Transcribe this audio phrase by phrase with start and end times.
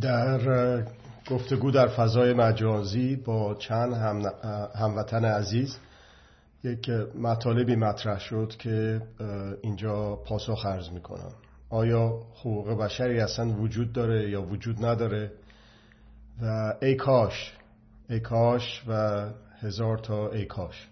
[0.00, 0.82] در
[1.30, 4.22] گفتگو در فضای مجازی با چند هم
[4.74, 5.78] هموطن عزیز
[6.64, 9.02] یک مطالبی مطرح شد که
[9.62, 11.32] اینجا پاسخ عرض می‌کنم.
[11.70, 15.32] آیا حقوق بشری اصلا وجود داره یا وجود نداره؟
[16.42, 17.52] و ای کاش
[18.10, 19.24] ای کاش و
[19.60, 20.88] هزار تا ای کاش.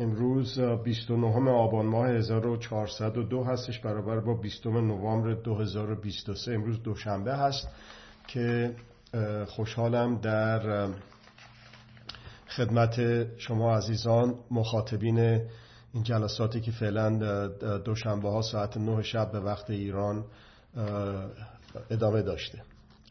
[0.00, 7.68] امروز 29 آبان ماه 1402 هستش برابر با 20 نوامبر 2023 امروز دوشنبه هست
[8.26, 8.74] که
[9.46, 10.88] خوشحالم در
[12.48, 15.18] خدمت شما عزیزان مخاطبین
[15.92, 17.48] این جلساتی که فعلا
[17.78, 20.24] دوشنبه ها ساعت 9 شب به وقت ایران
[21.90, 22.62] ادامه داشته.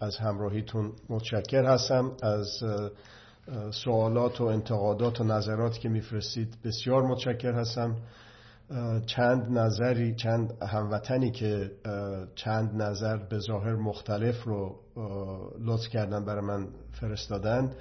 [0.01, 2.63] از همراهیتون متشکر هستم از
[3.71, 6.57] سوالات و انتقادات و نظرات که میفرستید.
[6.63, 7.95] بسیار متشکر هستم.
[9.05, 11.71] چند نظری چند هموطنی که
[12.35, 14.79] چند نظر به ظاهر مختلف رو
[15.59, 17.73] لطف کردن برای من فرستادن.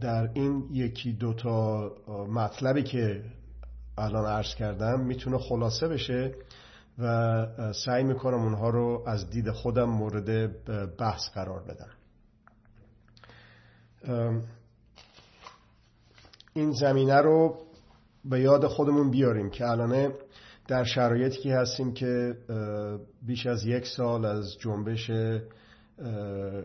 [0.00, 1.90] در این یکی دوتا
[2.28, 3.24] مطلبی که
[3.98, 6.34] الان عرض کردم می‌تونه خلاصه بشه
[6.98, 10.50] و سعی می‌کنم اونها رو از دید خودم مورد
[10.96, 11.90] بحث قرار بدم.
[16.54, 17.56] این زمینه رو
[18.24, 20.12] به یاد خودمون بیاریم که الان
[20.68, 22.36] در شرایطی هستیم که
[23.22, 25.06] بیش از یک سال از جنبش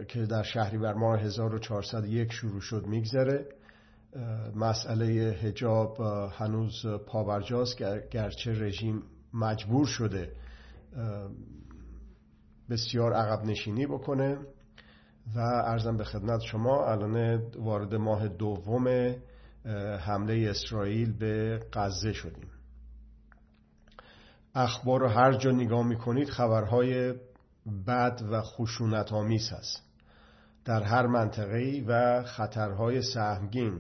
[0.08, 3.46] که در شهریور ماه 1401 شروع شد میگذره.
[4.56, 5.06] مسئله
[5.42, 6.02] هجاب
[6.32, 7.78] هنوز پابرجاست
[8.12, 10.32] گرچه رژیم مجبور شده
[12.70, 14.38] بسیار عقب نشینی بکنه.
[15.36, 19.16] و ارزم به خدمت شما الان وارد ماه دوم
[20.00, 22.50] حمله اسرائیل به غزه شدیم.
[24.56, 27.14] اخبار رو هر جا نگاه می‌کنید خبرهای
[27.88, 29.84] بد و خشونت آمیز هست.
[30.66, 33.80] در هر منطقه و خطرهای سهمگین.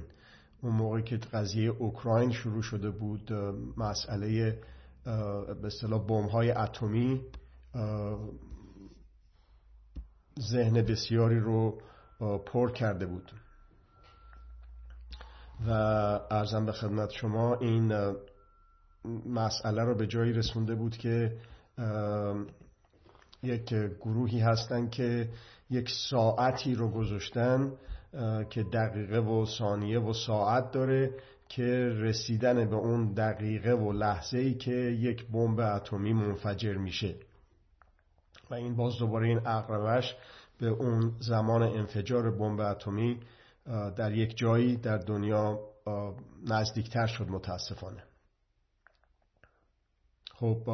[0.61, 3.33] اون موقع که قضیه اوکراین شروع شده بود
[3.77, 4.59] مسئله
[5.61, 7.21] به اصطلاح بمب های اتمی
[10.51, 11.81] ذهن بسیاری رو
[12.45, 13.31] پر کرده بود.
[15.67, 15.71] و
[16.31, 18.15] ارزم به خدمت شما این
[19.25, 21.37] مسئله رو به جایی رسونده بود که
[23.43, 25.29] یک گروهی هستن که
[25.69, 27.71] یک ساعتی رو گذاشتن
[28.49, 31.11] که دقیقه و ثانیه و ساعت داره
[31.49, 37.15] که رسیدن به اون دقیقه و لحظه ای که یک بمب اتمی منفجر میشه.
[38.49, 40.15] و این باز دوباره این اقربش
[40.59, 43.19] به اون زمان انفجار بمب اتمی
[43.95, 45.59] در یک جایی در دنیا
[46.45, 48.03] نزدیکتر شد متاسفانه.
[50.35, 50.69] خب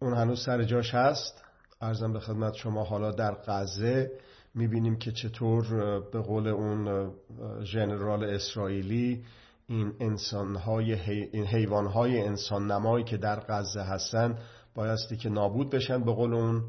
[0.00, 1.44] اون هنوز سر جاش هست.
[1.80, 4.10] ارزم به خدمت شما حالا در غزه
[4.54, 5.64] می‌بینیم که چطور
[6.12, 7.12] به قول اون
[7.64, 9.24] ژنرال اسرائیلی
[9.66, 10.92] این انسانهای
[11.32, 14.38] این حیوانهای انسان نمایی که در غزه هستن
[14.74, 16.64] بایستی که نابود بشن به قول اون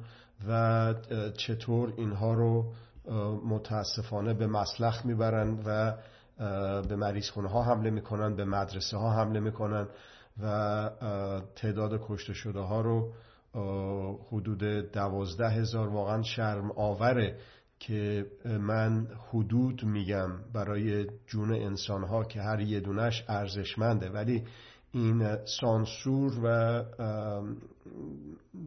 [0.47, 0.93] و
[1.37, 2.73] چطور اینها رو
[3.45, 5.97] متاسفانه به مسلخ می‌برن و
[6.87, 9.87] به مریض خونه ها حمله می‌کنن به مدرسه ها حمله می‌کنن
[10.43, 10.89] و
[11.55, 13.13] تعداد کشته شده ها رو
[14.31, 17.37] حدود دوازده هزار واقعا شرم آوره
[17.79, 24.09] که من حدود میگم برای جون انسان ها که هر یه دونش ارزشمنده.
[24.09, 24.43] ولی
[24.91, 26.83] این سانسور و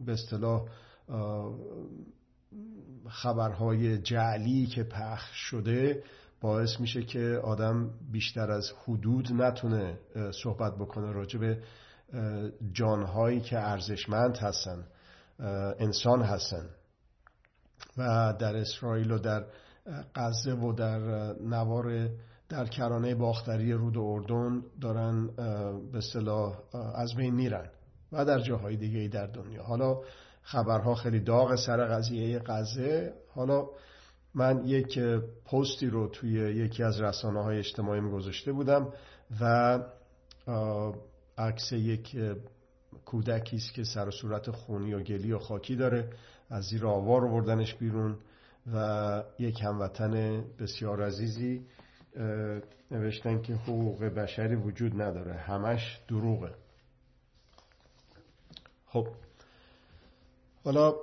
[0.05, 0.65] به اصطلاح
[3.09, 6.03] خبرهای جعلی که پخش شده
[6.41, 9.97] باعث میشه که آدم بیشتر از حدود نتونه
[10.43, 11.61] صحبت بکنه راجع به
[12.71, 14.87] جانهایی که ارزشمند هستن
[15.79, 16.69] انسان هستن.
[17.97, 19.45] و در اسرائیل و در
[20.15, 20.99] غزه و در
[21.41, 22.09] نوار
[22.49, 25.27] در کرانه باختری رود اردن دارن
[25.91, 26.59] به صلاح
[26.95, 27.69] از بین میرن
[28.11, 29.63] و در جاهای دیگه در دنیا.
[29.63, 30.01] حالا
[30.45, 33.13] خبرها خیلی داغ سر قضیه غزه.
[33.35, 33.67] حالا
[34.33, 34.99] من یک
[35.45, 38.93] پستی رو توی یکی از رسانه های اجتماعی گذاشته بودم
[39.41, 39.79] و
[41.37, 42.17] عکس یک
[43.05, 46.09] کودکی است که سر و صورت خونی و گلی و خاکی داره.
[46.49, 48.17] از زیر آوار بردنش بیرون
[48.73, 51.65] و یک هموطن بسیار عزیزی
[52.91, 55.33] نوشتن که حقوق بشری وجود نداره.
[55.33, 56.51] همش دروغه.
[58.85, 59.07] خب
[60.65, 60.95] حالا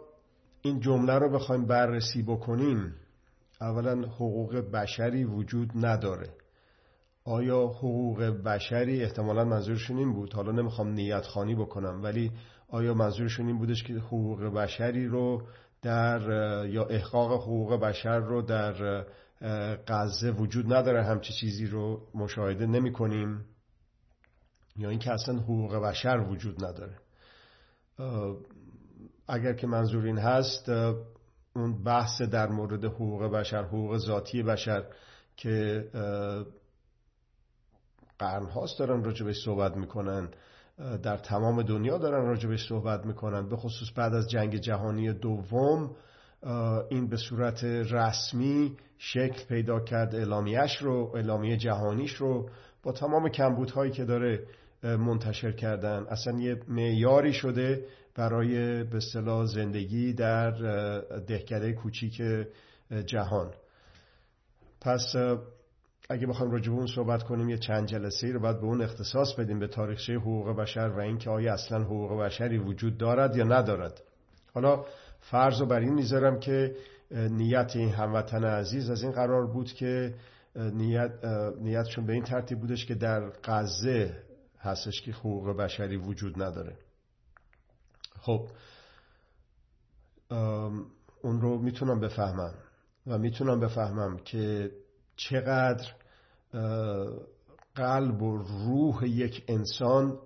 [0.62, 2.94] این جمله رو بخوایم بررسی بکنیم
[3.60, 6.30] اولا حقوق بشری وجود نداره.
[7.24, 12.32] آیا حقوق بشری احتمالا منظورشون این بود؟ حالا نمی‌خوام نیت خانی بکنم ولی
[12.68, 15.42] آیا منظورشون این بودش که حقوق بشری رو
[15.82, 16.20] در
[16.68, 19.04] یا احقاق حقوق بشر رو در
[19.88, 23.44] غزه وجود نداره همچی چیزی رو مشاهده نمی کنیم
[24.76, 26.96] یا اینکه اصلا حقوق بشر وجود نداره؟
[29.32, 30.68] اگر که منظور این هست
[31.56, 34.84] اون بحث در مورد حقوق بشر حقوق ذاتی بشر
[35.36, 35.84] که
[38.18, 40.28] قرنهاست دارن راجبش صحبت می‌کنن
[41.02, 43.48] در تمام دنیا دارن راجبش صحبت می‌کنن.
[43.48, 45.90] به خصوص بعد از جنگ جهانی دوم
[46.90, 50.14] این به صورت رسمی شکل پیدا کرد.
[50.14, 52.50] اعلامیش رو اعلامیه جهانیش رو
[52.82, 54.46] با تمام کمبودهایی که داره
[54.82, 56.06] منتشر کردن.
[56.08, 57.84] اصلا یه معیاری شده
[58.14, 60.50] برای به صلاح زندگی در
[61.26, 62.22] دهکده کوچیک
[63.06, 63.50] جهان.
[64.80, 65.14] پس
[66.10, 69.34] اگه بخوام راجع اون صحبت کنیم یه چند جلسه ای رو باید به اون اختصاص
[69.34, 74.02] بدیم به تاریخچه حقوق بشر و اینکه آیا اصلا حقوق بشری وجود دارد یا ندارد.
[74.54, 74.84] حالا
[75.20, 76.76] فرض رو بر این می‌ذارم که
[77.10, 80.14] نیت این هموطن عزیز از این قرار بود که
[80.56, 81.10] نیت
[81.60, 84.16] نیتشون به این ترتیب بودش که در غزه
[84.62, 86.76] هستش که حقوق بشری وجود نداره.
[88.20, 88.48] خب
[91.22, 92.54] اون رو می‌تونم بفهمم
[93.06, 94.70] و می‌تونم بفهمم که
[95.16, 95.92] چقدر
[97.74, 100.18] قلب و روح یک انسان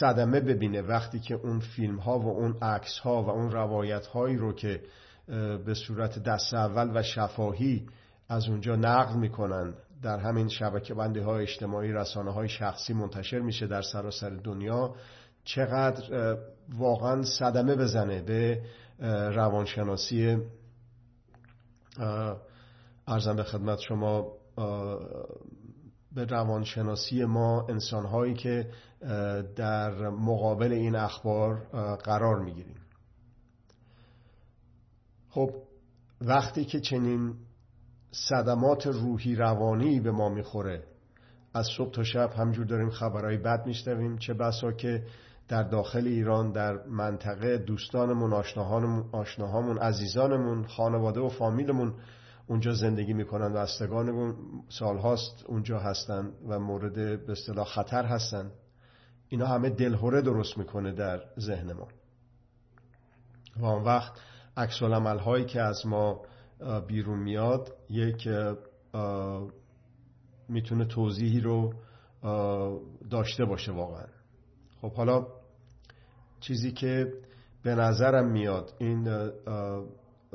[0.00, 4.36] صدمه ببینه وقتی که اون فیلم ها و اون عکس ها و اون روایت هایی
[4.36, 4.82] رو که
[5.66, 7.86] به صورت دست اول و شفاهی
[8.28, 9.74] از اونجا نقل می‌کنن.
[10.02, 14.94] در همین شبکه بندی های اجتماعی رسانه های شخصی منتشر میشه در سراسر دنیا.
[15.44, 16.36] چقدر
[16.78, 18.62] واقعا صدمه بزنه به
[19.34, 20.38] روانشناسی
[23.06, 24.32] ارزم به خدمت شما
[26.14, 28.70] به روانشناسی ما انسانهایی که
[29.56, 31.54] در مقابل این اخبار
[32.04, 32.76] قرار می‌گیریم.
[35.30, 35.50] خب
[36.20, 37.34] وقتی که چنین
[38.14, 40.82] صدمات روحی روانی به ما می‌خوره.
[41.54, 44.18] از صبح تا شب همجور داریم خبرهای بد میشنویم.
[44.18, 45.04] چه بسا که
[45.48, 48.32] در داخل ایران در منطقه دوستانمون
[49.12, 51.94] آشناهامون عزیزانمون خانواده و فامیلمون
[52.46, 54.36] اونجا زندگی می‌کنن و استگانمون
[54.68, 56.94] سالهاست اونجا هستن و مورد
[57.26, 58.50] به اصطلاح خطر هستن.
[59.28, 61.88] اینا همه دلهوره درست می‌کنه در ذهن ما.
[63.56, 64.12] و آن وقت
[64.56, 66.22] عکس هایی که از ما
[66.86, 68.28] بیرون میاد یک
[70.48, 71.74] می‌تونه توضیحی رو
[73.10, 74.06] داشته باشه واقعا.
[74.80, 75.26] خب حالا
[76.40, 77.12] چیزی که
[77.62, 79.30] به نظرم میاد این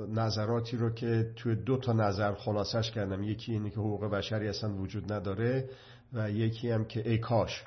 [0.07, 3.23] نظراتی رو که توی دو تا نظر خلاصش کردم.
[3.23, 5.69] یکی اینه که حقوق بشری اصلا وجود نداره
[6.13, 7.65] و یکی هم که ای کاش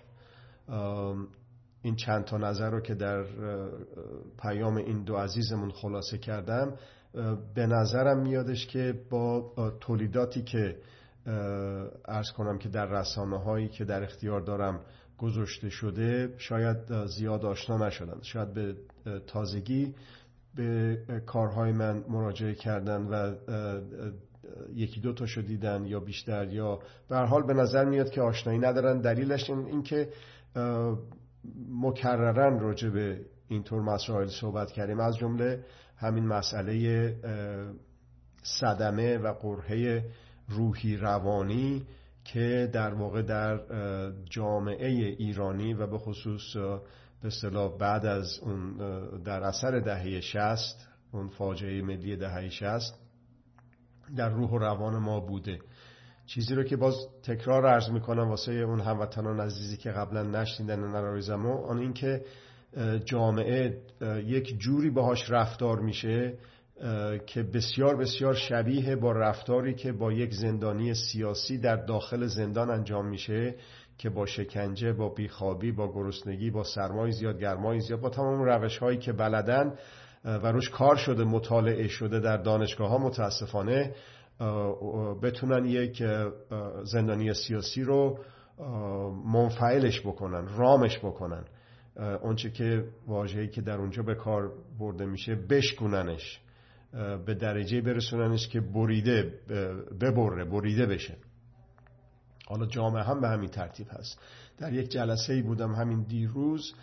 [1.83, 3.25] این چند تا نظر رو که در
[4.43, 6.75] پیام این دو عزیزمون خلاصه کردم
[7.55, 10.77] به نظرم میادش که با تولیداتی که
[12.05, 14.81] ارز کنم که در رسانه هایی که در اختیار دارم
[15.19, 18.19] گذاشته شده شاید زیاد آشنا نشدن.
[18.23, 18.77] شاید به
[19.27, 19.95] تازگی
[20.55, 23.35] به کارهای من مراجعه کردن و
[24.75, 29.01] یکی دو تا دیدن یا بیشتر یا به حال به نظر میاد که آشنایی ندارن.
[29.01, 30.09] دلیلش این که
[31.71, 35.01] مکررن راجع به اینطور مسائل صحبت کردیم.
[35.01, 35.65] از جمله
[36.03, 37.15] همین مسئله
[38.43, 40.05] صدمه و قرهه
[40.49, 41.87] روحی روانی
[42.25, 43.61] که در واقع در
[44.31, 46.57] جامعه ایرانی و به خصوص
[47.23, 48.77] به اصطلاح بعد از اون
[49.23, 52.99] در اثر دهه شست اون فاجعه ملی دهه شست
[54.17, 55.59] در روح و روان ما بوده.
[56.27, 60.89] چیزی رو که باز تکرار عرض می‌کنم واسه اون هموطنان عزیزی که قبلا نشنیدن و
[60.89, 62.25] نراریزم آن اینکه
[63.05, 63.79] جامعه
[64.25, 66.35] یک جوری باهاش رفتار میشه
[67.27, 73.09] که بسیار بسیار شبیه با رفتاری که با یک زندانی سیاسی در داخل زندان انجام
[73.09, 73.55] میشه
[73.99, 78.79] که با شکنجه با بیخوابی با گرسنگی با سرمای زیاد گرمای زیاد با تمام روش
[78.79, 79.75] هایی که بلدن
[80.25, 83.95] و روش کار شده مطالعه شده در دانشگاه ها متاسفانه
[85.23, 86.03] بتونن یک
[86.85, 88.19] زندانی سیاسی رو
[89.27, 91.45] منفعلش بکنن رامش بکنن.
[91.97, 96.41] اونچه که واجهی که در اونجا به کار برده میشه بشکننش
[97.27, 99.23] به درجه برسوننش که بریده
[100.01, 101.17] ببره بریده بشه.
[102.47, 104.19] حالا جامعه هم به همین ترتیب هست.
[104.59, 106.75] در یک جلسه ای بودم همین دیروز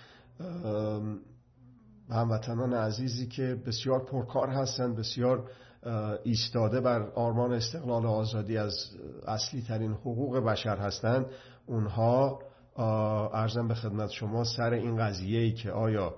[2.09, 5.49] هموطنان عزیزی که بسیار پرکار هستند بسیار
[6.23, 8.73] ایستاده بر آرمان استقلال آزادی از
[9.27, 11.25] اصلی ترین حقوق بشر هستند.
[11.65, 12.39] اونها
[13.33, 16.15] ارزم به خدمت شما سر این قضیه ای که آیا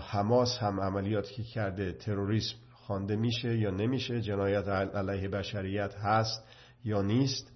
[0.00, 6.44] حماس هم عملیاتی که کرده تروریسم خوانده میشه یا نمیشه جنایت علیه بشریت هست
[6.84, 7.52] یا نیست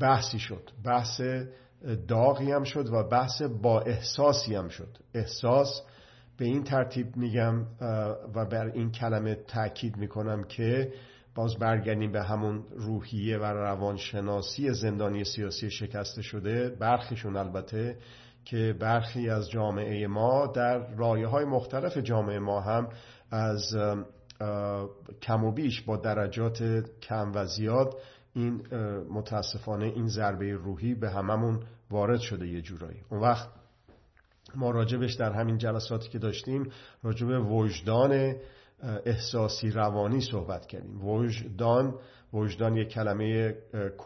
[0.00, 0.70] بحثی شد.
[0.84, 1.20] بحث
[2.08, 4.98] داغی هم شد و بحث با احساسی هم شد.
[5.14, 5.82] احساس
[6.36, 7.66] به این ترتیب میگم
[8.34, 10.92] و بر این کلمه تاکید می‌کنم که
[11.38, 17.98] باز برگردیم به همون روحیه و روانشناسی زندانی سیاسی شکسته شده برخیشون البته
[18.44, 22.88] که برخی از جامعه ما در رایه های مختلف جامعه ما هم
[23.30, 23.76] از
[25.22, 26.62] کم و بیش با درجات
[27.02, 27.94] کم و زیاد
[28.34, 28.62] این
[29.10, 33.00] متاسفانه این ضربه روحی به هممون وارد شده یه جورایی.
[33.10, 33.48] اون وقت
[34.54, 36.70] ما راجبش در همین جلساتی که داشتیم
[37.02, 38.34] راجب وجدان
[38.82, 41.04] احساسی روانی صحبت کردیم.
[41.04, 41.94] وجدان
[42.32, 43.54] وجدان یک کلمه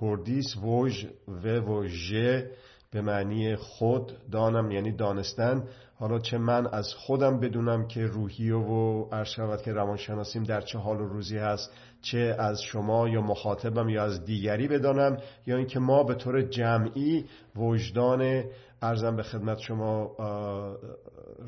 [0.01, 0.57] کردیس.
[0.57, 2.51] وج و وژه
[2.91, 5.69] به معنی خود دانم یعنی دانستن.
[6.03, 11.01] حالا چه من از خودم بدونم که روحی و ارشود که روانشناسیم در چه حال
[11.01, 11.71] و روزی هست
[12.03, 17.25] چه از شما یا مخاطبم یا از دیگری بدانم یا اینکه ما به طور جمعی
[17.57, 18.45] وجدان
[18.83, 20.17] ارزم به خدمت شما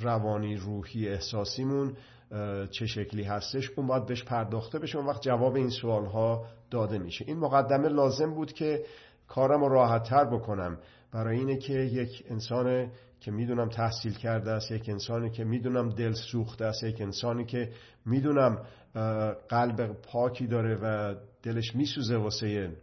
[0.00, 1.96] روانی روحی احساسیمون
[2.70, 6.98] چه شکلی هستش اون باید بهش پرداخته بشه اون وقت جواب این سوال ها داده
[6.98, 7.24] میشه.
[7.28, 8.84] این مقدمه لازم بود که
[9.28, 10.78] کارم رو راحت تر بکنم.
[11.12, 16.12] برای اینه که یک انسان که می‌دونم تحصیل کرده است یک انسانی که می‌دونم دل
[16.12, 17.70] سوخته است یک انسانی که
[18.06, 18.64] می‌دونم
[19.48, 22.76] قلب پاکی داره و دلش میسوزه واسه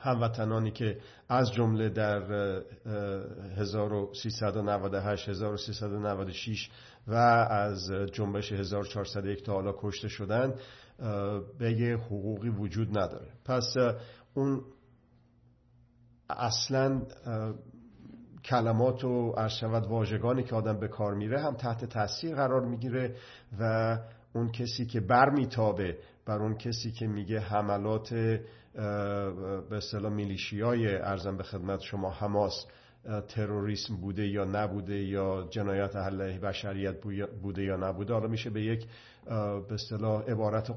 [0.00, 2.22] هموطنانی که از جمله در
[3.56, 6.70] 1398 1396
[7.06, 7.14] و
[7.50, 10.54] از جنبش 1401 تا حالا کشته شدن
[11.60, 13.28] بگه حقوقی وجود نداره.
[13.44, 13.74] پس
[14.34, 14.62] اون
[16.30, 17.02] اصلا
[18.44, 23.16] کلمات و ارشود واژگانی که آدم به کار میره هم تحت تاثیر قرار می‌گیره
[23.60, 23.98] و
[24.34, 28.40] اون کسی که برمیتابه بر اون کسی که میگه حملات
[28.74, 32.66] به اصطلاح میلیشیای ارزم به خدمت شما حماس
[33.28, 36.96] تروریسم بوده یا نبوده یا جنایت علیه بشریت
[37.42, 38.86] بوده یا نبوده حالا میشه به یک
[39.68, 40.70] به اصطلاح عبارت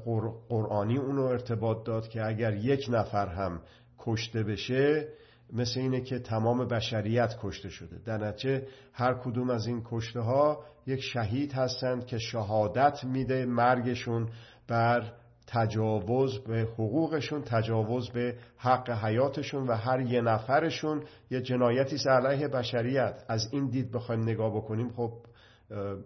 [0.48, 3.60] قرآنی اونو ارتباط داد که اگر یک نفر هم
[3.98, 5.08] کشته بشه
[5.52, 7.98] مثل اینه که تمام بشریت کشته شده.
[8.04, 14.28] در نتیجه هر کدوم از این کشته ها یک شهید هستند که شهادت میده مرگشون
[14.68, 15.12] بر
[15.46, 23.24] تجاوز به حقوقشون تجاوز به حق حیاتشون و هر یه نفرشون یه جنایتی علیه بشریت.
[23.28, 24.92] از این دید بخوایم نگاه بکنیم.
[24.96, 25.12] خب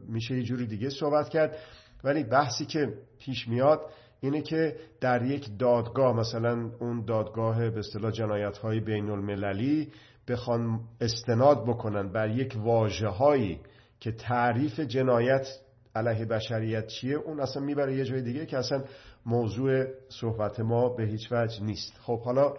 [0.08, 1.56] میشه یه جوری دیگه صحبت کرد.
[2.04, 3.80] ولی بحثی که پیش میاد
[4.20, 9.92] اینه که در یک دادگاه مثلا اون دادگاه به اصطلاح جنایت های بین المللی
[10.28, 13.60] بخوان استناد بکنن بر یک واجه هایی
[14.00, 15.46] که تعریف جنایت
[15.94, 18.84] علیه بشریت چیه اون اصلا می‌بره یه جای دیگه که اصلا
[19.26, 21.92] موضوع صحبت ما به هیچ وجه نیست.
[22.00, 22.54] خب حالا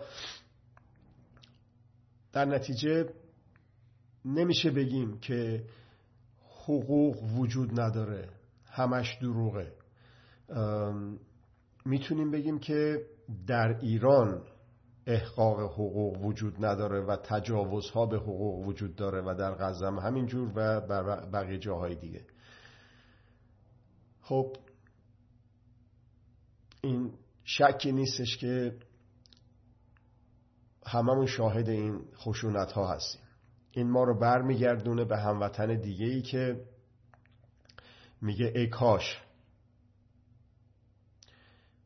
[2.34, 3.10] در نتیجه
[4.26, 5.64] نمیشه بگیم که
[6.64, 8.30] حقوق وجود نداره.
[8.66, 9.74] همش دروغه.
[11.86, 13.06] می‌تونیم بگیم که
[13.48, 14.42] در ایران
[15.08, 20.82] احقاق حقوق وجود نداره و تجاوزها به حقوق وجود داره و در غزم همینجور و
[21.32, 22.22] بقیه جاهای دیگه.
[24.22, 24.56] خب
[26.82, 28.76] این شکی نیستش که
[30.86, 33.22] هممون شاهد این خشونت ها هستیم.
[33.72, 36.66] این ما رو برمیگردونه به هموطن دیگه ای که
[38.22, 39.22] میگه ای کاش.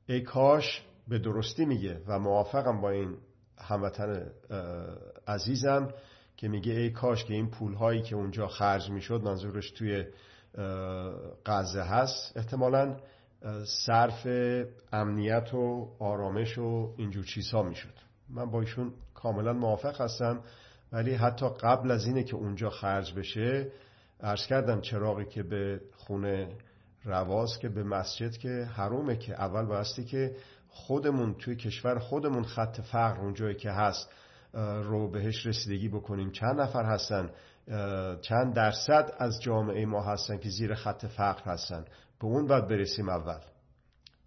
[0.06, 3.18] ای کاش به درستی میگه و موافقم با این
[3.58, 4.32] هموطن
[5.28, 5.94] عزیزم
[6.38, 10.06] که میگه ای کاش که این پول هایی که اونجا خرج می‌شد منظورش توی
[11.46, 13.00] غزه هست احتمالا
[13.66, 14.28] صرف
[14.94, 17.94] امنیت و آرامش و اینجور چیزها می‌شد.
[18.30, 20.40] من با ایشون کاملا موافق هستم
[20.92, 23.72] ولی حتی قبل از اینه که اونجا خرج بشه
[24.22, 26.50] عرض کردم چراغی که به خونه
[27.04, 30.36] رواز که به مسجد که حرومه که اول بایستی که
[30.70, 34.10] خودمون توی کشور خودمون خط فقر اونجایی که هست
[34.84, 36.32] رو بهش رسیدگی بکنیم.
[36.32, 37.30] چند نفر هستن؟
[38.22, 41.86] چند درصد از جامعه ما هستن که زیر خط فقر هستن.
[42.20, 43.39] به اون باید برسیم اول.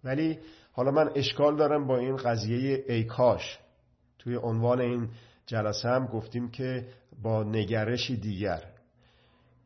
[0.03, 0.39] ولی
[0.71, 3.59] حالا من اشکال دارم با این قضیه ایکاش
[4.19, 5.09] توی عنوان این
[5.45, 6.87] جلسه هم گفتیم که
[7.23, 8.63] با نگرشی دیگر.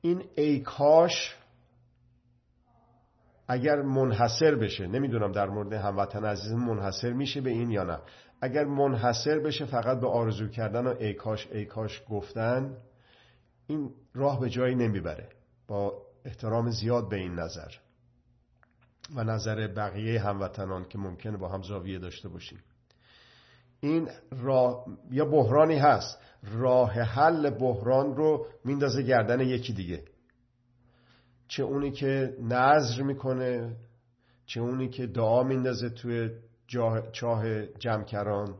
[0.02, 1.36] این ایکاش
[3.48, 7.98] اگر منحصر بشه نمی‌دونم در مورد هموطن عزیز منحصر میشه به این یا نه.
[8.42, 12.78] اگر منحصر بشه فقط به آرزو کردن و ایکاش ایکاش گفتن
[13.72, 15.30] این راه به جایی نمی‌بره.
[15.68, 17.72] با احترام زیاد به این نظر.
[19.16, 22.60] و نظر بقیه هموطنان که ممکنه با هم زاویه داشته باشیم.
[23.80, 26.18] این راه یا بحرانی هست.
[26.44, 30.06] راه حل بحران رو میندازه گردن یکی دیگه.
[31.48, 33.76] چه اونی که نظر می‌کنه
[34.46, 36.30] چه اونی که دعا میندازه توی
[37.12, 38.56] چاه جمکران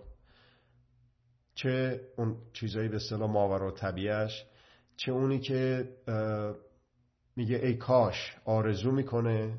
[1.56, 4.46] چه اون چیزایی به اصطلاح ماورا طبیعش.
[5.02, 5.90] چه اونی که
[7.36, 9.58] میگه ای کاش آرزو می‌کنه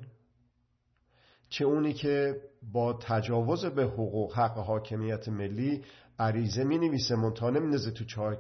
[1.49, 2.41] چه اونی که
[2.73, 5.85] با تجاوز به حقوق حق حاکمیت ملی
[6.19, 8.37] عریضه می نویسه منتها نمیندازه تو چاه,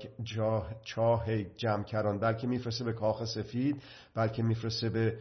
[0.84, 3.82] چاه جمع بلکه میفرسته به کاخ سفید
[4.14, 5.18] بلکه میفرسته به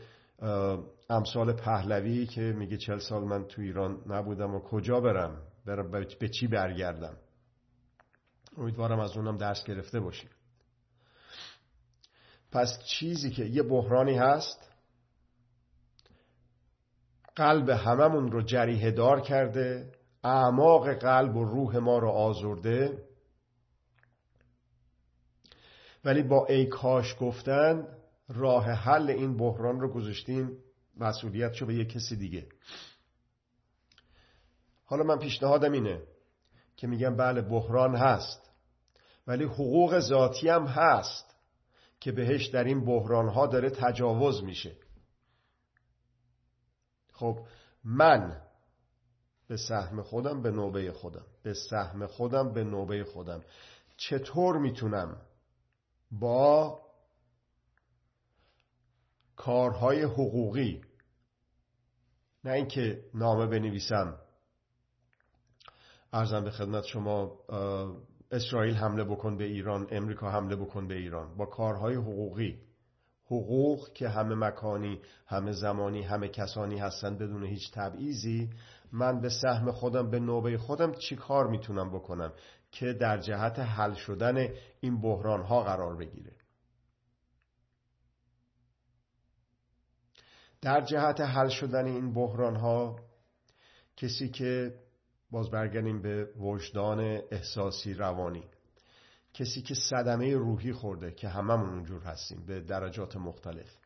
[1.10, 6.30] امثال پهلوی که میگه چل سال من تو ایران نبودم و کجا برم؟ برم به
[6.30, 7.18] چی برگردم؟
[8.58, 10.30] امیدوارم از اونم درس گرفته باشیم.
[12.52, 14.72] پس چیزی که یه بحرانی هست
[17.36, 19.92] قلب هممون رو جریه دار کرده
[20.24, 23.08] اعماق قلب و روح ما رو آزرده.
[26.06, 27.88] ولی با ای کاش گفتن
[28.30, 30.58] راه حل این بحران رو گذاشتیم
[30.98, 32.48] مسئولیت شو به یک کسی دیگه.
[34.86, 36.02] حالا من پیشنهادم اینه
[36.76, 38.52] که میگم بله بحران هست
[39.28, 41.31] ولی حقوق ذاتی هم هست.
[42.02, 44.76] که بهش در این بحران ها داره تجاوز میشه.
[47.14, 47.40] خب
[47.84, 48.42] من
[49.48, 51.26] به سهم خودم به نوبه خودم.
[51.44, 53.44] به سهم خودم به نوبه خودم.
[53.98, 55.22] چطور می‌تونم
[56.12, 56.82] با
[59.36, 60.82] کارهای حقوقی
[62.44, 64.20] نه اینکه نامه بنویسم
[66.14, 67.40] ارزم به خدمت شما
[68.32, 71.38] اسرائیل حمله بکن به ایران امریکا حمله بکن به ایران.
[71.38, 72.60] با کارهای حقوقی.
[73.26, 78.50] حقوق که همه مکانی همه زمانی همه کسانی هستند بدون هیچ تبعیضی.
[78.92, 82.34] من به سهم خودم به نوبه خودم چی کار می‌تونم بکنم
[82.72, 84.48] که در جهت حل شدن
[84.80, 86.32] این بحران ها قرار بگیره؟
[90.62, 93.00] در جهت حل شدن این بحران ها
[93.98, 94.74] کسی که
[95.32, 97.00] باز برگردیم به وجدان
[97.32, 98.44] احساسی روانی.
[99.34, 103.78] کسی که صدمه روحی خورده که هممون اونجور هستیم به درجات مختلف.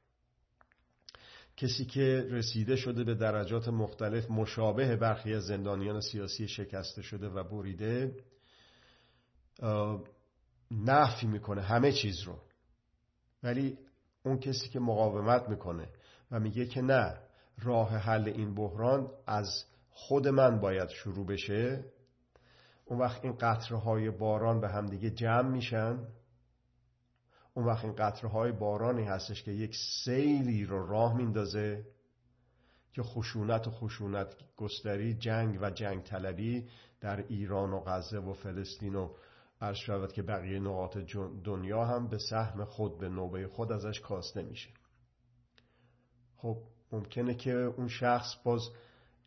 [1.57, 7.43] کسی که رسیده شده به درجات مختلف مشابه برخی از زندانیان سیاسی شکسته شده و
[7.43, 8.15] بریده
[10.71, 12.39] نفی می‌کنه همه چیز رو.
[13.43, 13.77] ولی
[14.23, 15.89] اون کسی که مقاومت می‌کنه
[16.31, 17.17] و میگه که نه
[17.61, 19.65] راه حل این بحران از
[19.97, 21.85] خود من باید شروع بشه.
[22.85, 26.07] اون وقت این قطرهای باران به همدیگه جمع میشن.
[27.53, 31.85] اون وقت این قطرهای بارانی هستش که یک سیلی رو راه میندازه
[32.93, 36.69] که خشونت و خشونت گستری جنگ و جنگ طلبی
[37.01, 39.13] در ایران و غزه و فلسطین و
[39.61, 40.97] عرض شود که بقیه نقاط
[41.43, 44.69] دنیا هم به سهم خود به نوبه خود ازش کاسته میشه.
[46.37, 46.57] خب
[46.91, 48.61] ممکنه که اون شخص باز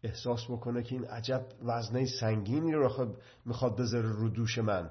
[0.03, 4.91] احساس بکنه که این عجب وزنه سنگینی رو می‌خواد بذاره رو دوش من.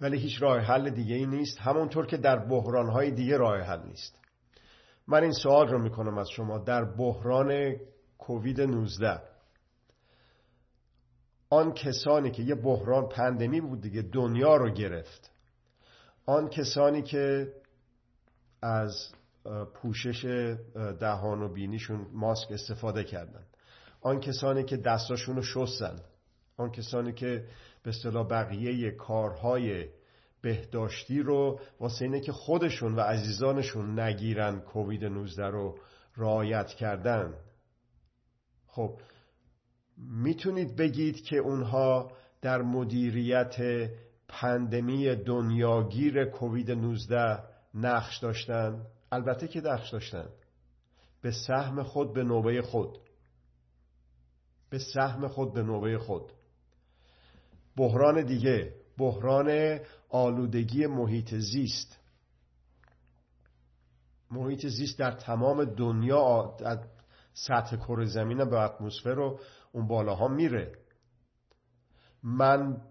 [0.00, 4.18] ولی هیچ راه حل دیگه ای نیست همونطور که در بحرانهای دیگه راه حل نیست.
[5.06, 7.76] من این سوال رو می‌کنم از شما در بحران
[8.18, 9.22] کووید 19
[11.50, 15.30] آن کسانی که یه بحران پندمی بود دیگه دنیا رو گرفت.
[16.26, 17.52] آن کسانی که
[18.62, 19.12] از
[19.74, 20.24] پوشش
[21.00, 23.44] دهان و بینیشون ماسک استفاده کردن.
[24.00, 25.96] آن کسانی که دستاشون رو شستن
[26.56, 27.44] آن کسانی که
[27.82, 29.88] به اصطلاح بقیه کارهای
[30.42, 35.78] بهداشتی رو واسه اینه که خودشون و عزیزانشون نگیرن کووید 19 رو
[36.16, 37.34] رعایت کردن.
[38.66, 39.00] خب
[39.96, 43.56] می‌تونید بگید که اونها در مدیریت
[44.28, 47.42] پندمی دنیاگیر کووید 19
[47.74, 50.28] نقش داشتن؟ البته که نقش داشتن.
[51.22, 52.98] به سهم خود به نوبه خود.
[54.70, 56.32] به سهم خود به نوبه خود.
[57.76, 61.98] بحران دیگه بحران آلودگی محیط زیست.
[64.30, 66.56] محیط زیست در تمام دنیا
[67.32, 69.40] سطح کره زمین به اتمسفر و
[69.72, 70.72] اون بالاها میره.
[72.22, 72.82] من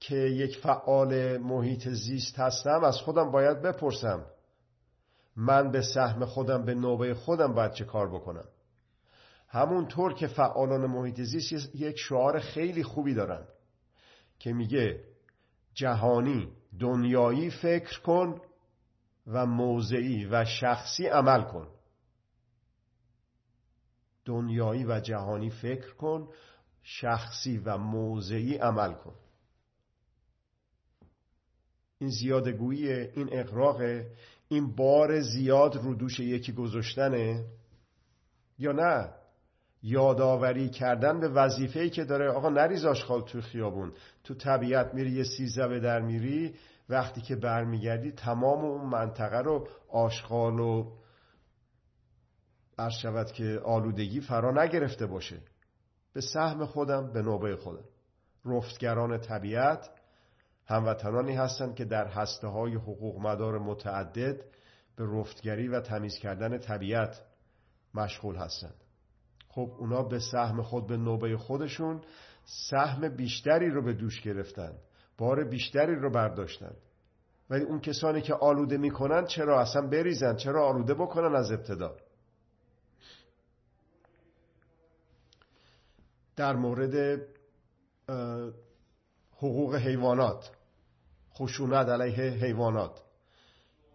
[0.00, 4.26] که یک فعال محیط زیست هستم از خودم باید بپرسم.
[5.38, 8.48] من به سهم خودم به نوبه خودم باید چه کار بکنم؟
[9.48, 13.46] همونطور که فعالان محیط زیست یک شعار خیلی خوبی دارن
[14.38, 15.04] که میگه
[15.74, 18.40] جهانی دنیایی فکر کن
[19.26, 21.68] و موضعی و شخصی عمل کن.
[24.24, 26.28] دنیایی و جهانی فکر کن
[26.82, 29.14] شخصی و موضعی عمل کن.
[31.98, 33.80] این زیادگویی این اقراق
[34.48, 37.44] این بار زیاد رو دوش یکی گذاشتنه؟
[38.58, 39.10] یا نه؟
[39.82, 42.30] یادآوری کردن به وظیفه‌ای که داره.
[42.30, 43.92] آقا نریز آشغال تو خیابون.
[44.24, 46.54] تو طبیعت میری یه سیزه در میری.
[46.88, 50.92] وقتی که برمیگردی تمام اون منطقه رو آشغال و
[52.78, 55.36] عرض شود که آلودگی فرا نگرفته باشه.
[56.12, 57.84] به سهم خودم به نوبه خودم.
[58.44, 59.90] رفتگران طبیعت
[60.68, 64.36] هموطنانی هستند که در هسته های حقوق مدار متعدد
[64.96, 67.22] به رفتگری و تمیز کردن طبیعت
[67.94, 68.74] مشغول هستند.
[69.48, 72.00] خب اونا به سهم خود به نوبه خودشون
[72.44, 74.72] سهم بیشتری رو به دوش گرفتن
[75.18, 76.74] بار بیشتری رو برداشتن.
[77.50, 81.96] ولی اون کسانی که آلوده می‌کنن چرا اصلا بریزن؟ چرا آلوده بکنن از ابتدا؟
[86.36, 87.20] در مورد
[89.36, 90.57] حقوق حیوانات.
[91.38, 93.02] خشونت علیه حیوانات.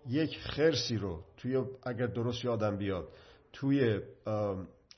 [0.08, 3.08] یک خرسی رو توی اگر درست یادم بیاد
[3.54, 4.00] توی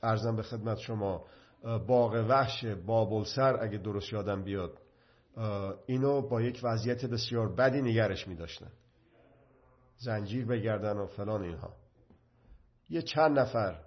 [0.02, 1.24] ارزم به خدمت شما
[1.62, 4.78] باغ وحش بابلسر اگه درست یادم بیاد
[5.86, 8.70] اینو با یک وضعیت بسیار بدی نگرش می داشتن
[9.96, 11.72] زنجیر بگردن و فلان اینها.
[12.90, 13.80] یه چند نفر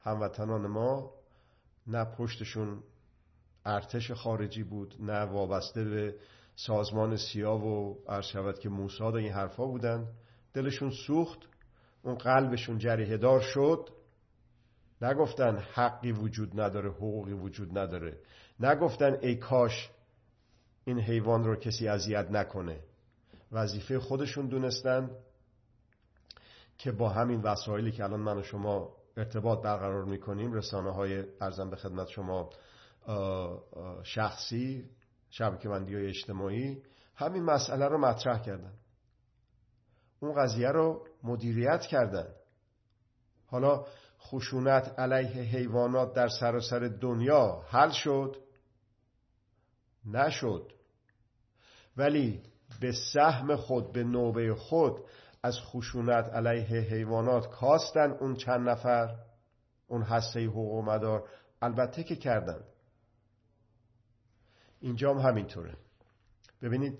[0.00, 1.14] هموطنان ما
[1.86, 2.82] نه پشتشون
[3.64, 6.14] ارتش خارجی بود نه وابسته به
[6.66, 10.08] سازمان سیاه و شود که موساد این حرفا بودن.
[10.54, 11.38] دلشون سوخت
[12.02, 13.88] اون قلبشون جریه دار شد.
[15.02, 18.18] نگفتن حقی وجود نداره حقوقی وجود نداره.
[18.60, 19.90] نگفتن ای کاش
[20.84, 22.80] این حیوان رو کسی اذیت نکنه.
[23.52, 25.10] وظیفه خودشون دونستن
[26.78, 31.70] که با همین وسایلی که الان من و شما ارتباط برقرار می‌کنیم رسانه های ارزم
[31.70, 32.50] به خدمت شما
[34.02, 34.84] شخصی
[35.30, 36.82] شبکه بندی های اجتماعی
[37.14, 38.72] همین مسئله رو مطرح کردن.
[40.20, 42.28] اون قضیه رو مدیریت کردن.
[43.46, 43.86] حالا
[44.20, 48.36] خشونت علیه حیوانات در سراسر دنیا حل شد؟
[50.06, 50.72] نشد.
[51.96, 52.42] ولی
[52.80, 55.04] به سهم خود به نوبه خود
[55.42, 59.16] از خشونت علیه حیوانات کاستن اون چند نفر؟
[59.86, 61.28] اون هسته حقوق مدار
[61.62, 62.64] البته که کردن.
[64.80, 65.76] اینجا هم همینطوره.
[66.62, 66.98] ببینید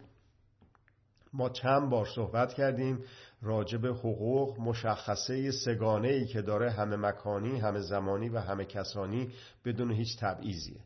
[1.33, 3.05] ما چند بار صحبت کردیم
[3.43, 9.33] راجب حقوق مشخصه سگانه ای که داره همه مکانی همه زمانی و همه کسانی
[9.65, 10.81] بدون هیچ تبعیضیه.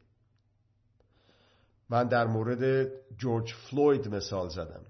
[1.90, 4.83] من در مورد جورج فلوید مثال زدم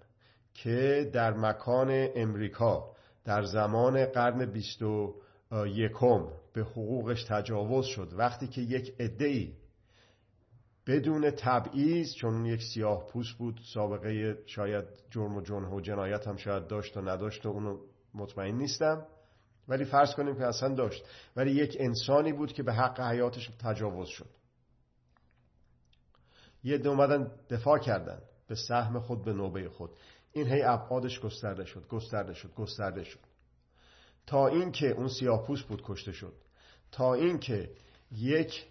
[0.54, 2.92] که در مکان امریکا
[3.24, 5.14] در زمان قرن بیست و
[5.66, 8.12] یکم به حقوقش تجاوز شد.
[8.12, 9.52] وقتی که یک ای
[10.86, 16.36] بدون تبعیض چون یک سیاه پوست بود سابقه شاید جرم و جنح و جنایت هم
[16.36, 17.78] شاید داشت و نداشت و اونو
[18.14, 19.06] مطمئن نیستم.
[19.68, 21.04] ولی فرض کنیم که اصلا داشت.
[21.36, 24.28] ولی یک انسانی بود که به حق حیاتش تجاوز شد.
[26.64, 28.22] یه دو اومدن دفاع کردن.
[28.48, 29.90] به سهم خود به نوبه خود.
[30.32, 33.20] این هی ابعادش گسترده شد گسترده شد گسترده شد.
[34.26, 36.34] تا اینکه اون سیاپوس بود کشته شد.
[36.92, 37.70] تا اینکه
[38.12, 38.66] یک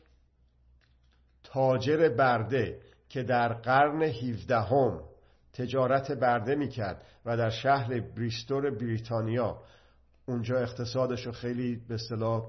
[1.53, 5.01] تاجر برده که در قرن 17 هم
[5.53, 9.61] تجارت برده می‌کرد و در شهر بریستور بریتانیا
[10.25, 12.43] اونجا اقتصادش رو خیلی به اصطلاح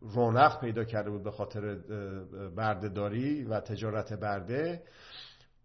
[0.00, 1.74] رونق پیدا کرده بود به خاطر
[2.56, 4.82] بردهداری و تجارت برده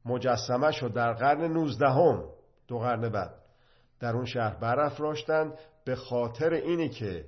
[0.06, 2.24] مجسمه شد در قرن 19 هم
[2.68, 3.34] دو قرن بعد
[4.00, 5.54] در اون شهر برافراشتن
[5.86, 7.26] به خاطر اینی که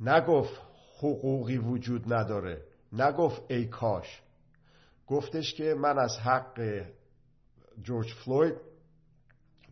[0.00, 0.60] نگفت
[0.98, 2.62] حقوقی وجود نداره.
[2.92, 4.22] نگفت ای کاش.
[5.06, 6.84] گفتش که من از حق
[7.82, 8.54] جورج فلوید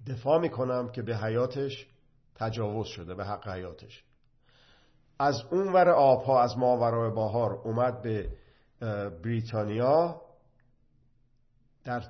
[0.07, 1.87] دفاع می‌کنم که به حیاتش
[2.35, 4.05] تجاوز شده به حق حیاتش.
[5.19, 8.37] از اون ور آبها از ماورای بهار اومد به
[9.23, 10.23] بریتانیا.
[11.85, 12.05] در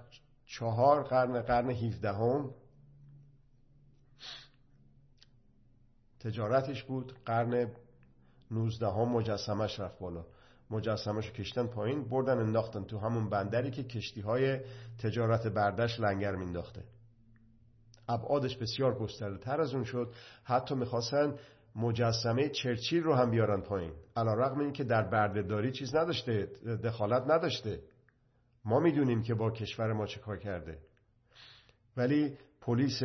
[0.46, 2.54] چهار قرن قرن هیفدهم
[6.20, 7.18] تجارتش بود.
[7.24, 7.72] قرن
[8.50, 10.26] نوزدهم مجسمش رفت بالا.
[10.70, 14.60] مجسمش رو کشتن پایین بردن انداختن تو همون بندری که کشتی های
[15.02, 16.84] تجارت بردش لنگر مینداخته
[18.08, 20.12] ابعادش بسیار گسترده تر از اون شد.
[20.44, 21.34] حتی می‌خواستن
[21.76, 23.92] مجسمه چرچیل رو هم بیارن پایین.
[24.16, 26.48] علا رقم این که در بردهداری چیز نداشته
[26.84, 27.80] دخالت نداشته.
[28.64, 30.78] ما می‌دونیم که با کشور ما چه کار کرده.
[31.96, 33.02] ولی پلیس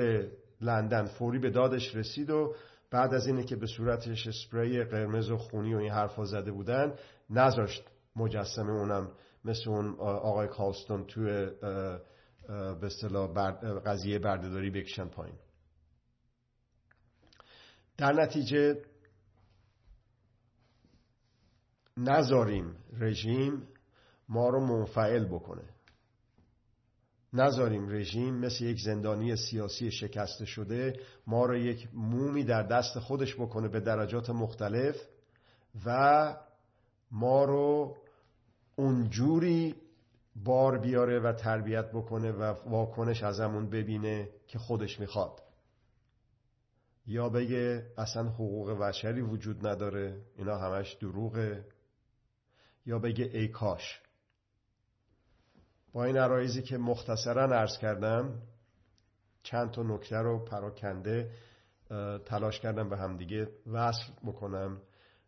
[0.62, 2.56] لندن فوری به دادش رسید و
[2.92, 6.96] بعد از اینه که به صورتش اسپری قرمز و خونی و این حرفا زده بودن
[7.30, 7.84] نذاشت
[8.16, 9.12] مجسمه اونم
[9.46, 11.46] مثل اون آقای کالستون توی
[12.48, 13.52] به اصطلاح
[13.86, 15.36] قضیه بردهداری بکشن پایین.
[17.98, 18.82] در نتیجه
[21.98, 23.68] نذاریم رژیم
[24.30, 25.75] ما رو منفعل بکنه.
[27.36, 33.36] نذاریم رژیم مثل یک زندانی سیاسی شکسته شده ما رو یک مومی در دست خودش
[33.36, 34.96] بکنه به درجات مختلف
[35.86, 36.36] و
[37.12, 37.98] ما رو
[38.76, 39.76] اونجوری
[40.36, 45.42] بار بیاره و تربیت بکنه و واکنش ازمون ببینه که خودش می‌خواد.
[47.08, 51.66] یا بگه اصلا حقوق بشری وجود نداره اینا همش دروغه.
[52.86, 54.02] یا بگه ای کاش
[55.96, 58.42] با این عرایزی که مختصرا عرض کردم
[59.44, 61.32] چند تا نکته رو پراکنده
[62.26, 64.82] تلاش کردم به همدیگه وصل بکنم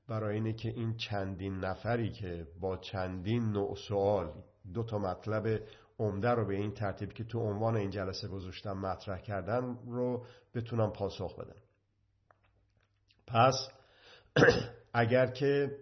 [0.08, 4.34] برای اینه که این چندین نفری که با چندین نوع سوال
[4.73, 5.62] دو تا مطلب
[5.99, 10.25] عمده رو به این ترتیب که تو عنوان این جلسه گذاشتم مطرح کردن رو
[10.56, 11.62] بتونم پاسخ بدم.
[13.27, 13.69] پس
[14.93, 15.77] اگر که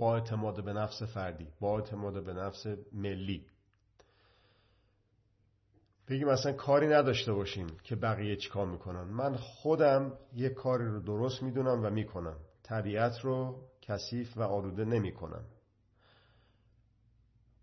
[0.00, 3.46] با اعتماد به نفس فردی با اعتماد به نفس ملی.
[6.08, 9.02] بگیم اصلا کاری نداشته باشیم که بقیه چیکار می‌کنن.
[9.02, 12.36] من خودم یک کاری رو درست می‌دونم و می‌کنم.
[12.62, 15.44] طبیعت رو کثیف و آلوده نمی‌کنم.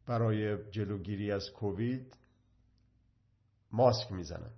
[0.05, 2.17] برای جلوگیری از کووید
[3.71, 4.53] ماسک می‌زنم.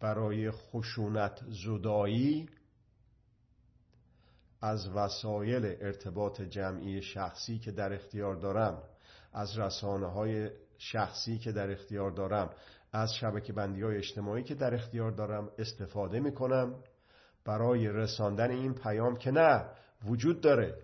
[0.00, 2.48] برای خشونت زدایی
[4.60, 8.82] از وسایل ارتباط جمعی شخصی که در اختیار دارم
[9.32, 12.50] از رسانه های شخصی که در اختیار دارم
[12.92, 16.74] از شبکه بندی های اجتماعی که در اختیار دارم استفاده می کنم
[17.44, 19.64] برای رساندن این پیام که نه
[20.04, 20.82] وجود داره.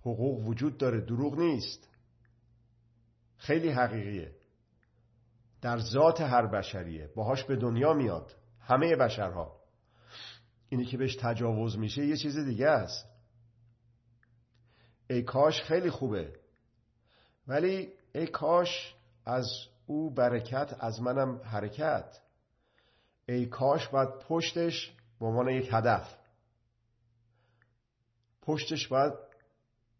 [0.00, 1.00] حقوق وجود داره.
[1.00, 1.88] دروغ نیست.
[3.36, 4.32] خیلی حقیقیه.
[5.62, 7.10] در ذات هر بشریه.
[7.16, 8.36] باهاش به دنیا میاد.
[8.60, 9.59] همه بشرها.
[10.70, 13.08] اینی که بهش تجاوز میشه یه چیز دیگه است.
[15.10, 16.32] ای کاش خیلی خوبه
[17.46, 18.94] ولی ای کاش
[19.26, 19.50] از
[19.86, 22.20] او برکت از منم حرکت.
[23.28, 26.16] ای کاش باید پشتش به عنوان یک هدف.
[28.42, 29.12] پشتش باید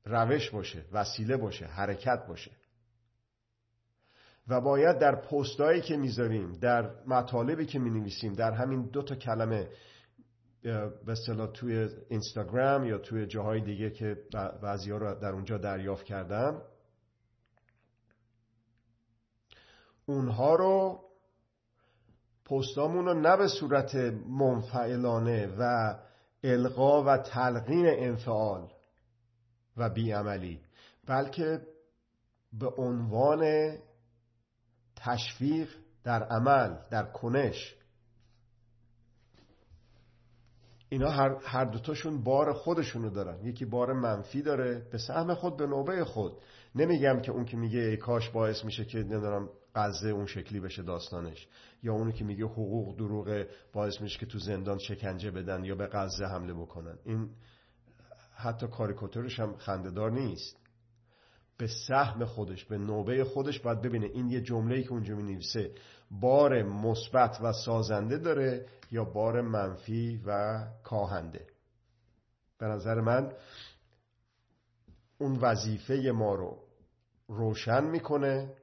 [0.05, 2.51] روش باشه وسیله باشه حرکت باشه.
[4.49, 9.69] و باید در پستایی که می‌ذاریم در مطالبی که می‌نویسیم در همین دو تا کلمه
[10.63, 14.17] به اصطلاح توی اینستاگرام یا توی جاهای دیگه که
[14.63, 16.63] بعضی ها رو در اونجا دریافت کردم
[20.07, 21.01] اونها رو
[22.45, 23.95] پستامون رو نه به صورت
[24.29, 25.95] منفعلانه و
[26.45, 28.73] القا و تلقین انفعال
[29.77, 30.61] و بیعملی
[31.07, 31.61] بلکه
[32.53, 33.73] به عنوان
[34.97, 35.69] تشویق
[36.05, 37.77] در عمل در کنش
[40.93, 43.47] اینا هر, هر دوتاشون بار خودشونو دارن.
[43.47, 44.87] یکی بار منفی داره.
[44.93, 46.33] به سهم خود به نوبه خود.
[46.75, 50.83] نمیگم که اون که میگه ای کاش باعث میشه که ندارم قضه اون شکلی بشه
[50.83, 51.49] داستانش.
[51.83, 55.87] یا اونی که میگه حقوق دروغه باعث میشه که تو زندان شکنجه بدن یا به
[55.87, 56.99] قضه حمله بکنن.
[57.05, 57.31] این
[58.35, 60.60] حتی کاریکاتورش هم خندهدار نیست.
[61.61, 64.07] به سهم خودش به نوبه خودش باید ببینه.
[64.07, 65.75] این یه جمله که اونجا می نویسه
[66.11, 71.47] بار مثبت و سازنده داره یا بار منفی و کاهنده؟
[72.59, 73.33] به نظر من
[75.19, 76.59] اون وظیفه ما رو
[77.29, 78.55] روشن می‌کنه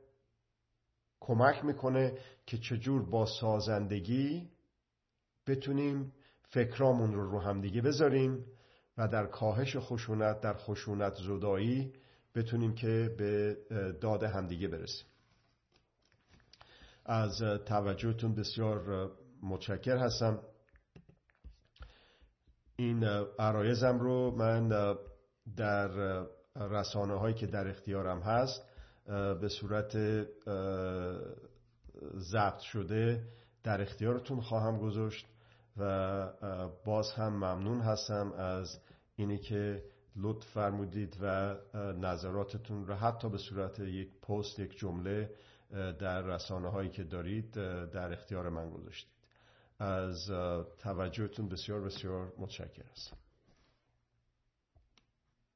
[1.19, 4.49] کمک می‌کنه که چجور با سازندگی
[5.47, 8.45] بتونیم فکرامون رو رو همدیگه بذاریم
[8.97, 11.93] و در کاهش خشونت در خشونت زدایی
[12.35, 13.57] بتونیم که به
[14.01, 15.07] داد همدیگه برسیم.
[17.05, 19.11] از توجهتون بسیار
[19.43, 20.39] متشکر هستم.
[22.75, 23.03] این
[23.39, 24.69] عرایزم رو من
[25.55, 25.89] در
[26.55, 28.61] رسانه هایی که در اختیارم هست
[29.41, 29.97] به صورت
[32.17, 33.23] ضبط شده
[33.63, 35.27] در اختیارتون خواهم گذاشت
[35.77, 38.79] و باز هم ممنون هستم از
[39.15, 39.83] اینی که
[40.17, 41.55] لطف فرمودید و
[42.01, 45.29] نظراتتون رو حتی به صورت یک پست یک جمله
[45.99, 47.51] در رسانه هایی که دارید
[47.91, 49.17] در اختیار من گذاشتید.
[49.79, 50.31] از
[50.77, 53.17] توجهتون بسیار بسیار متشکر هستم